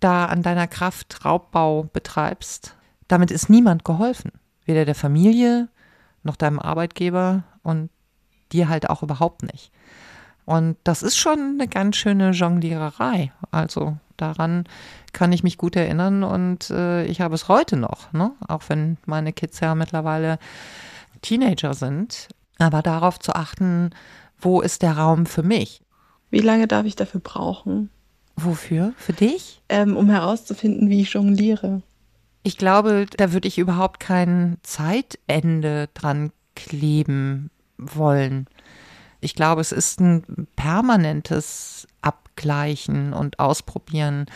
[0.00, 2.74] da an deiner Kraft Raubbau betreibst,
[3.06, 4.32] damit ist niemand geholfen.
[4.64, 5.68] Weder der Familie
[6.24, 7.90] noch deinem Arbeitgeber und
[8.52, 9.70] dir halt auch überhaupt nicht.
[10.44, 13.32] Und das ist schon eine ganz schöne Jongliererei.
[13.50, 14.64] Also daran
[15.12, 18.32] kann ich mich gut erinnern und äh, ich habe es heute noch, ne?
[18.46, 20.38] auch wenn meine Kids ja mittlerweile
[21.22, 22.28] Teenager sind.
[22.58, 23.90] Aber darauf zu achten,
[24.38, 25.82] wo ist der Raum für mich?
[26.30, 27.90] Wie lange darf ich dafür brauchen?
[28.36, 28.92] Wofür?
[28.96, 29.62] Für dich?
[29.68, 31.82] Ähm, um herauszufinden, wie ich jongliere.
[32.42, 38.46] Ich glaube, da würde ich überhaupt kein Zeitende dran kleben wollen.
[39.24, 44.26] Ich glaube, es ist ein permanentes Abgleichen und Ausprobieren.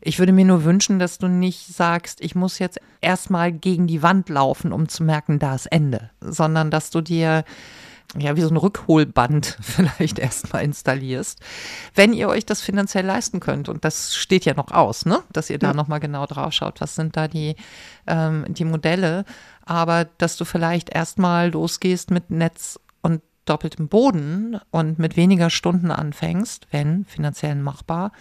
[0.00, 4.02] Ich würde mir nur wünschen, dass du nicht sagst, ich muss jetzt erstmal gegen die
[4.02, 7.44] Wand laufen, um zu merken, da ist Ende, sondern dass du dir
[8.16, 11.40] ja, wie so ein Rückholband vielleicht erstmal installierst,
[11.94, 13.68] wenn ihr euch das finanziell leisten könnt.
[13.68, 15.22] Und das steht ja noch aus, ne?
[15.32, 15.74] Dass ihr da ja.
[15.74, 17.56] nochmal genau drauf schaut, was sind da die,
[18.06, 19.24] ähm, die Modelle.
[19.64, 22.78] Aber dass du vielleicht erstmal losgehst mit Netz
[23.46, 28.12] doppeltem Boden und mit weniger Stunden anfängst, wenn finanziell machbar,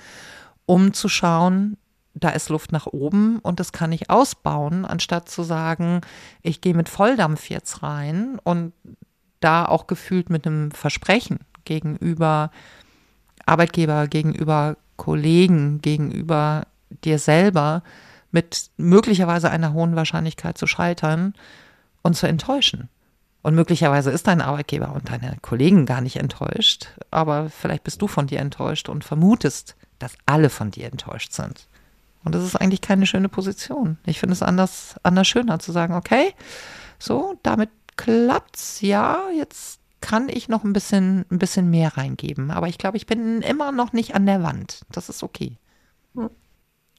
[0.66, 1.78] um zu schauen,
[2.14, 6.02] da ist Luft nach oben und das kann ich ausbauen, anstatt zu sagen,
[6.42, 8.72] ich gehe mit Volldampf jetzt rein und
[9.42, 12.52] da auch gefühlt mit einem Versprechen gegenüber
[13.46, 16.68] Arbeitgeber, gegenüber Kollegen, gegenüber
[17.04, 17.84] dir selber
[18.32, 21.34] mit möglicherweise einer hohen Wahrscheinlichkeit zu scheitern
[22.02, 22.90] und zu enttäuschen.
[23.46, 28.08] Und möglicherweise ist dein Arbeitgeber und deine Kollegen gar nicht enttäuscht, aber vielleicht bist du
[28.08, 31.68] von dir enttäuscht und vermutest, dass alle von dir enttäuscht sind.
[32.24, 34.00] Und das ist eigentlich keine schöne Position.
[34.08, 36.34] Ich finde es anders, anders schöner zu sagen, okay,
[36.98, 42.50] so, damit klappt's, ja, jetzt kann ich noch ein bisschen, ein bisschen mehr reingeben.
[42.50, 44.88] Aber ich glaube, ich bin immer noch nicht an der Wand.
[44.92, 45.60] Das ist okay.
[46.16, 46.32] Hm.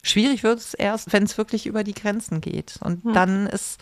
[0.01, 2.79] Schwierig wird es erst, wenn es wirklich über die Grenzen geht.
[2.81, 3.15] Und hm.
[3.15, 3.81] dann ist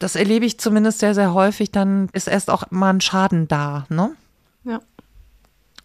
[0.00, 3.86] das erlebe ich zumindest sehr, sehr häufig, dann ist erst auch mal ein Schaden da,
[3.90, 4.16] ne?
[4.64, 4.80] Ja.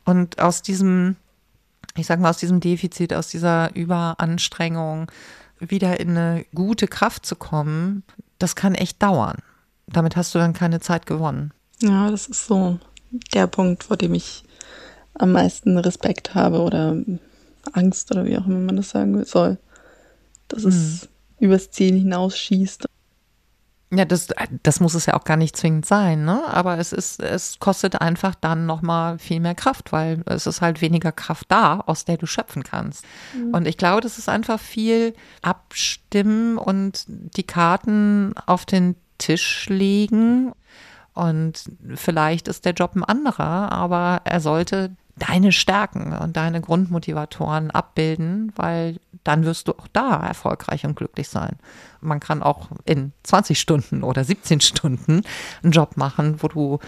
[0.06, 1.18] Und aus diesem,
[1.98, 5.12] ich sag mal, aus diesem Defizit, aus dieser Überanstrengung
[5.60, 8.04] wieder in eine gute Kraft zu kommen,
[8.40, 9.38] das kann echt dauern.
[9.88, 11.52] Damit hast du dann keine Zeit gewonnen.
[11.82, 12.80] Ja, das ist so
[13.34, 14.46] der Punkt, vor dem ich
[15.14, 16.96] am meisten Respekt habe oder
[17.74, 19.58] Angst oder wie auch immer man das sagen soll.
[20.48, 20.70] Dass mhm.
[20.70, 22.86] es übers Ziel hinausschießt
[23.98, 24.28] ja, das,
[24.64, 26.44] das muss es ja auch gar nicht zwingend sein, ne?
[26.48, 30.82] Aber es ist, es kostet einfach dann nochmal viel mehr Kraft, weil es ist halt
[30.82, 33.06] weniger Kraft da, aus der du schöpfen kannst.
[33.34, 33.54] Mhm.
[33.54, 40.52] Und ich glaube, das ist einfach viel abstimmen und die Karten auf den Tisch legen.
[41.14, 47.72] Und vielleicht ist der Job ein anderer, aber er sollte deine Stärken und deine Grundmotivatoren
[47.72, 51.58] abbilden, weil dann wirst du auch da erfolgreich und glücklich sein.
[52.02, 55.22] Man kann auch in 20 Stunden oder 17 Stunden
[55.64, 56.80] einen Job machen, wo du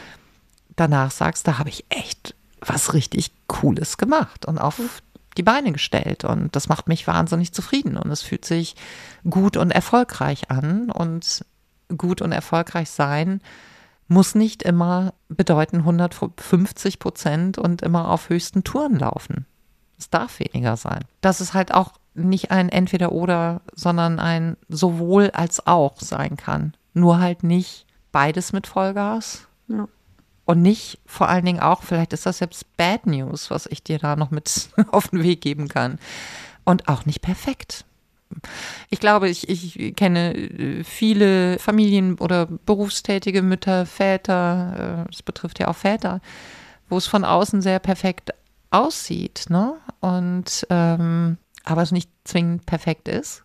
[0.76, 4.80] danach sagst, da habe ich echt was richtig Cooles gemacht und auf
[5.38, 6.24] die Beine gestellt.
[6.24, 7.98] Und das macht mich wahnsinnig zufrieden.
[7.98, 8.76] Und es fühlt sich
[9.30, 10.90] gut und erfolgreich an.
[10.90, 11.46] Und
[11.96, 13.42] gut und erfolgreich sein
[14.08, 19.46] muss nicht immer bedeuten 150 Prozent und immer auf höchsten Touren laufen.
[19.98, 21.04] Es darf weniger sein.
[21.22, 26.76] Das ist halt auch nicht ein Entweder-Oder, sondern ein sowohl als auch sein kann.
[26.93, 29.48] Nur halt nicht beides mit Vollgas.
[29.67, 29.88] Ja.
[30.46, 34.00] Und nicht vor allen Dingen auch, vielleicht ist das jetzt Bad News, was ich dir
[34.00, 36.00] da noch mit auf den Weg geben kann.
[36.63, 37.86] Und auch nicht perfekt.
[38.90, 45.60] Ich glaube, ich, ich kenne äh, viele Familien oder berufstätige Mütter, Väter, äh, das betrifft
[45.60, 46.22] ja auch Väter,
[46.90, 48.32] wo es von außen sehr perfekt
[48.70, 49.76] aussieht, ne?
[50.02, 53.44] Und ähm, aber es nicht zwingend perfekt ist.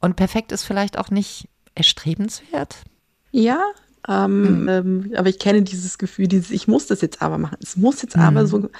[0.00, 2.84] Und perfekt ist vielleicht auch nicht erstrebenswert.
[3.30, 3.60] Ja,
[4.08, 4.68] ähm, mhm.
[4.68, 7.58] ähm, aber ich kenne dieses Gefühl, dieses, ich muss das jetzt aber machen.
[7.62, 8.22] Es muss jetzt mhm.
[8.22, 8.70] aber so,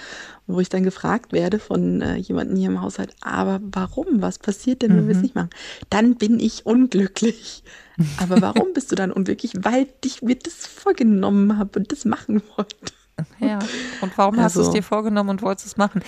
[0.46, 4.22] wo ich dann gefragt werde von äh, jemandem hier im Haushalt, aber warum?
[4.22, 5.08] Was passiert denn, wenn mhm.
[5.08, 5.50] wir es nicht machen?
[5.90, 7.62] Dann bin ich unglücklich.
[8.18, 9.54] Aber warum bist du dann unglücklich?
[9.58, 12.92] Weil ich mir das vorgenommen habe und das machen wollte.
[13.40, 13.58] Ja.
[14.00, 16.02] Und warum also, hast du es also dir vorgenommen und wolltest es machen?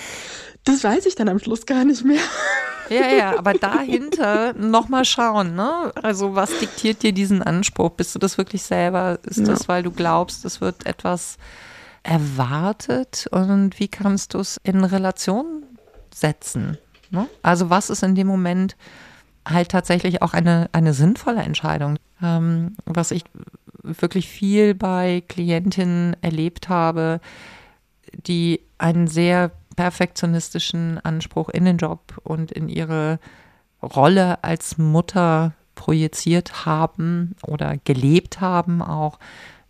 [0.64, 2.20] Das weiß ich dann am Schluss gar nicht mehr.
[2.90, 5.92] Ja, ja, aber dahinter nochmal schauen, ne?
[5.94, 7.90] Also was diktiert dir diesen Anspruch?
[7.90, 9.20] Bist du das wirklich selber?
[9.22, 9.44] Ist ja.
[9.44, 11.38] das, weil du glaubst, es wird etwas
[12.02, 13.28] erwartet?
[13.30, 15.62] Und wie kannst du es in Relation
[16.12, 16.78] setzen?
[17.10, 17.28] Ne?
[17.42, 18.76] Also was ist in dem Moment
[19.48, 21.96] halt tatsächlich auch eine, eine sinnvolle Entscheidung?
[22.20, 23.22] Ähm, was ich
[23.82, 27.20] wirklich viel bei Klientinnen erlebt habe,
[28.26, 33.18] die einen sehr perfektionistischen Anspruch in den Job und in ihre
[33.82, 39.18] Rolle als Mutter projiziert haben oder gelebt haben, auch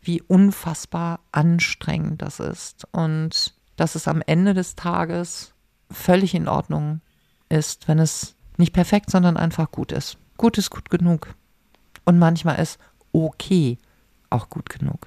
[0.02, 5.54] wie unfassbar anstrengend das ist und dass es am Ende des Tages
[5.92, 7.02] völlig in Ordnung
[7.48, 10.18] ist, wenn es nicht perfekt, sondern einfach gut ist.
[10.36, 11.36] Gut ist gut genug.
[12.04, 12.80] Und manchmal ist
[13.12, 13.78] okay
[14.28, 15.06] auch gut genug.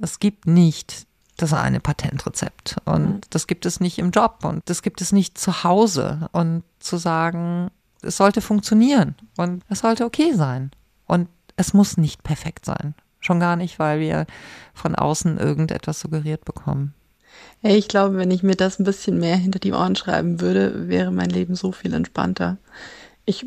[0.00, 1.06] Es gibt nicht
[1.36, 3.20] das eine Patentrezept und mhm.
[3.30, 6.96] das gibt es nicht im Job und das gibt es nicht zu Hause und zu
[6.96, 7.70] sagen,
[8.02, 10.70] es sollte funktionieren und es sollte okay sein
[11.06, 12.94] und es muss nicht perfekt sein.
[13.20, 14.26] Schon gar nicht, weil wir
[14.72, 16.94] von außen irgendetwas suggeriert bekommen.
[17.62, 21.10] Ich glaube, wenn ich mir das ein bisschen mehr hinter die Ohren schreiben würde, wäre
[21.10, 22.58] mein Leben so viel entspannter
[23.28, 23.44] ich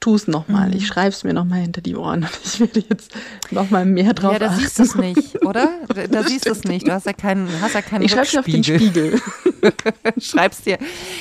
[0.00, 0.76] tue es nochmal, mhm.
[0.76, 2.26] ich schreibe es mir nochmal hinter die Ohren.
[2.44, 3.14] Ich werde jetzt
[3.52, 4.60] nochmal mehr drauf Ja, da achten.
[4.60, 5.70] siehst du es nicht, oder?
[5.94, 6.86] Da, da siehst du es nicht.
[6.86, 9.20] Du hast ja keinen, hast ja keinen Ich schreibe auf den Spiegel.
[10.20, 10.78] Schreibst dir,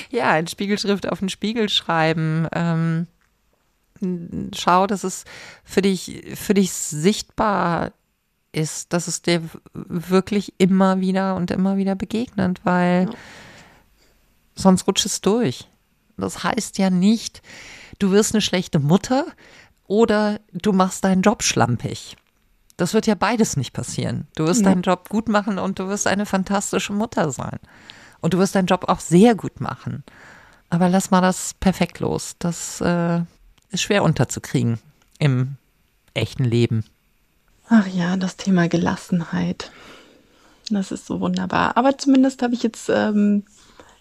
[0.09, 2.47] ja, in Spiegelschrift auf den Spiegel schreiben.
[2.51, 3.07] Ähm,
[4.55, 5.25] schau, dass es
[5.63, 7.91] für dich, für dich sichtbar
[8.51, 9.41] ist, dass es dir
[9.73, 13.17] wirklich immer wieder und immer wieder begegnet, weil ja.
[14.55, 15.67] sonst rutscht es durch.
[16.17, 17.41] Das heißt ja nicht,
[17.99, 19.25] du wirst eine schlechte Mutter
[19.87, 22.15] oder du machst deinen Job schlampig.
[22.77, 24.27] Das wird ja beides nicht passieren.
[24.35, 24.69] Du wirst ja.
[24.69, 27.59] deinen Job gut machen und du wirst eine fantastische Mutter sein.
[28.21, 30.03] Und du wirst deinen Job auch sehr gut machen.
[30.69, 32.35] Aber lass mal das perfekt los.
[32.39, 33.21] Das äh,
[33.71, 34.79] ist schwer unterzukriegen
[35.17, 35.57] im
[36.13, 36.85] echten Leben.
[37.67, 39.71] Ach ja, das Thema Gelassenheit.
[40.69, 41.75] Das ist so wunderbar.
[41.77, 43.43] Aber zumindest habe ich jetzt ähm,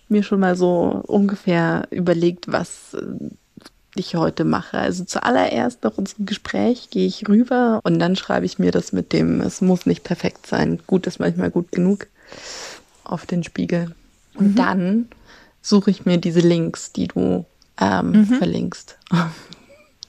[0.09, 3.31] mir schon mal so ungefähr überlegt, was äh,
[4.01, 4.79] ich heute mache.
[4.79, 9.13] Also zuallererst nach unserem Gespräch gehe ich rüber und dann schreibe ich mir das mit
[9.13, 12.07] dem, es muss nicht perfekt sein, gut ist manchmal gut genug,
[13.05, 13.95] auf den Spiegel.
[14.35, 14.55] Und mhm.
[14.55, 15.09] dann
[15.63, 17.45] suche ich mir diese Links, die du
[17.81, 18.27] ähm, mhm.
[18.27, 18.99] verlinkst.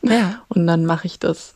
[0.01, 0.41] ja.
[0.47, 1.55] Und dann mache ich das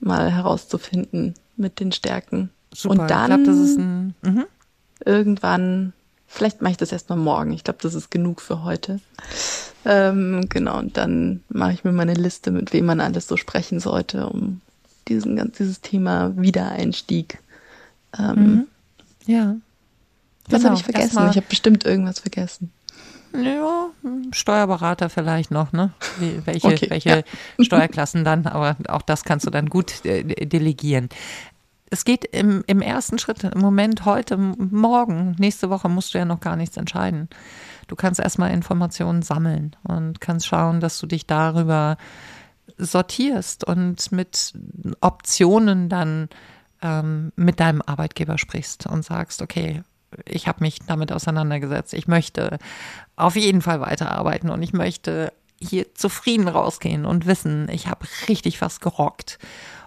[0.00, 2.50] mal herauszufinden mit den Stärken.
[2.72, 3.02] Super.
[3.02, 4.46] Und dann glaub, mhm.
[5.04, 5.92] irgendwann
[6.26, 7.52] Vielleicht mache ich das erst mal morgen.
[7.52, 9.00] Ich glaube, das ist genug für heute.
[9.84, 13.80] Ähm, genau, und dann mache ich mir meine Liste, mit wem man alles so sprechen
[13.80, 14.60] sollte, um
[15.08, 17.38] diesen, dieses Thema Wiedereinstieg.
[18.18, 18.66] Ähm, mhm.
[19.26, 19.56] Ja.
[20.48, 21.28] Was genau, habe ich vergessen?
[21.30, 22.72] Ich habe bestimmt irgendwas vergessen.
[23.32, 23.90] Ja,
[24.32, 25.92] Steuerberater vielleicht noch, ne?
[26.44, 27.22] Welche, okay, welche ja.
[27.64, 31.10] Steuerklassen dann, aber auch das kannst du dann gut äh, delegieren
[31.90, 36.24] es geht im, im ersten Schritt, im Moment, heute, morgen, nächste Woche musst du ja
[36.24, 37.28] noch gar nichts entscheiden.
[37.86, 41.96] Du kannst erstmal Informationen sammeln und kannst schauen, dass du dich darüber
[42.76, 44.54] sortierst und mit
[45.00, 46.28] Optionen dann
[46.82, 49.82] ähm, mit deinem Arbeitgeber sprichst und sagst, okay,
[50.24, 51.94] ich habe mich damit auseinandergesetzt.
[51.94, 52.58] Ich möchte
[53.14, 58.60] auf jeden Fall weiterarbeiten und ich möchte hier zufrieden rausgehen und wissen, ich habe richtig
[58.60, 59.38] was gerockt.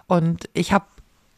[0.06, 0.86] Und ich habe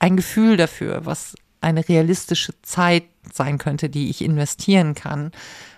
[0.02, 5.30] ein Gefühl dafür, was eine realistische Zeit sein könnte, die ich investieren kann.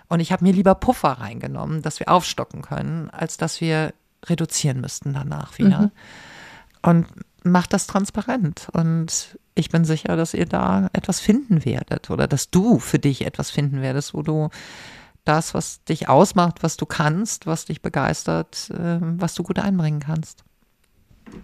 [0.07, 3.93] Und ich habe mir lieber Puffer reingenommen, dass wir aufstocken können, als dass wir
[4.25, 5.79] reduzieren müssten danach wieder.
[5.79, 5.91] Mhm.
[6.81, 7.05] Und
[7.43, 8.67] macht das transparent.
[8.73, 13.27] Und ich bin sicher, dass ihr da etwas finden werdet oder dass du für dich
[13.27, 14.49] etwas finden werdest, wo du
[15.23, 19.99] das, was dich ausmacht, was du kannst, was dich begeistert, äh, was du gut einbringen
[19.99, 20.43] kannst.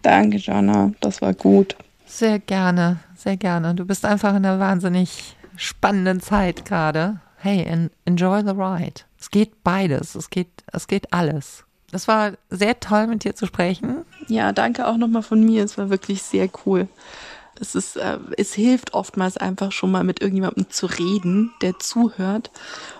[0.01, 0.93] Danke, Jana.
[0.99, 1.75] Das war gut.
[2.11, 3.73] Sehr gerne, sehr gerne.
[3.73, 7.21] Du bist einfach in einer wahnsinnig spannenden Zeit gerade.
[7.37, 7.65] Hey,
[8.03, 9.01] enjoy the ride.
[9.17, 10.15] Es geht beides.
[10.15, 11.63] Es geht, es geht alles.
[11.93, 14.03] Es war sehr toll, mit dir zu sprechen.
[14.27, 15.63] Ja, danke auch nochmal von mir.
[15.63, 16.89] Es war wirklich sehr cool.
[17.61, 22.51] Es, ist, äh, es hilft oftmals einfach schon mal mit irgendjemandem zu reden, der zuhört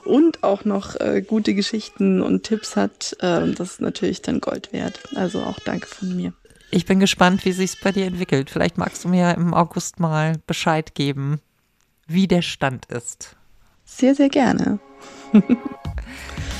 [0.05, 3.17] und auch noch äh, gute Geschichten und Tipps hat.
[3.19, 5.01] Äh, das ist natürlich dann Gold wert.
[5.15, 6.31] Also auch danke von mir.
[6.73, 8.49] Ich bin gespannt, wie sich bei dir entwickelt.
[8.49, 11.41] Vielleicht magst du mir im August mal Bescheid geben,
[12.07, 13.35] wie der Stand ist.
[13.83, 14.79] Sehr, sehr gerne.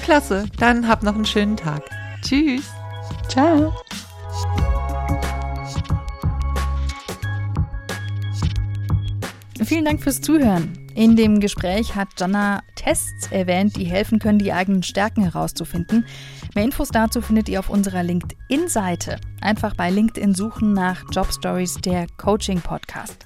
[0.03, 1.89] Klasse, dann hab noch einen schönen Tag.
[2.21, 2.69] Tschüss.
[3.29, 3.73] Ciao.
[9.63, 10.73] Vielen Dank fürs Zuhören.
[10.93, 16.05] In dem Gespräch hat Jonna Tests erwähnt, die helfen können, die eigenen Stärken herauszufinden.
[16.53, 19.21] Mehr Infos dazu findet ihr auf unserer LinkedIn-Seite.
[19.39, 23.25] Einfach bei LinkedIn suchen nach Job Stories der Coaching Podcast.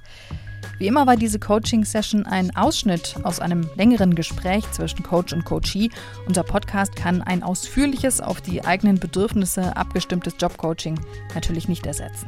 [0.78, 5.90] Wie immer war diese Coaching-Session ein Ausschnitt aus einem längeren Gespräch zwischen Coach und Coachee.
[6.28, 11.00] Unser Podcast kann ein ausführliches, auf die eigenen Bedürfnisse abgestimmtes Jobcoaching
[11.34, 12.28] natürlich nicht ersetzen.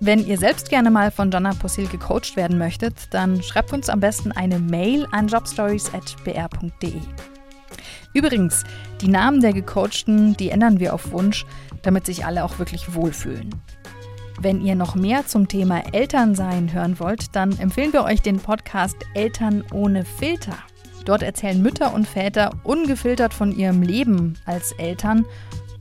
[0.00, 4.00] Wenn ihr selbst gerne mal von Jonna Possil gecoacht werden möchtet, dann schreibt uns am
[4.00, 7.00] besten eine Mail an jobstories.br.de.
[8.12, 8.64] Übrigens,
[9.00, 11.46] die Namen der Gecoachten, die ändern wir auf Wunsch,
[11.82, 13.50] damit sich alle auch wirklich wohlfühlen.
[14.40, 18.96] Wenn ihr noch mehr zum Thema Elternsein hören wollt, dann empfehlen wir euch den Podcast
[19.14, 20.56] Eltern ohne Filter.
[21.04, 25.26] Dort erzählen Mütter und Väter ungefiltert von ihrem Leben als Eltern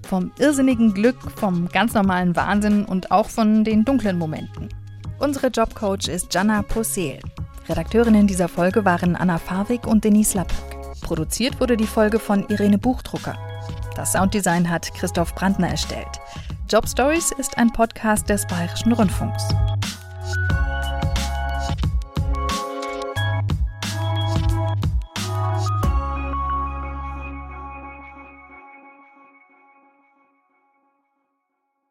[0.07, 4.69] vom irrsinnigen Glück, vom ganz normalen Wahnsinn und auch von den dunklen Momenten.
[5.19, 7.19] Unsere Jobcoach ist Jana Posel.
[7.67, 10.78] Redakteurinnen dieser Folge waren Anna Farwig und Denise Lappöck.
[11.01, 13.37] Produziert wurde die Folge von Irene Buchdrucker.
[13.95, 16.19] Das Sounddesign hat Christoph Brandner erstellt.
[16.69, 19.43] Job Stories ist ein Podcast des Bayerischen Rundfunks.